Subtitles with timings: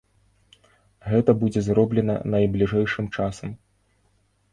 [1.11, 3.53] Гэта будзе зроблена найбліжэйшым часам.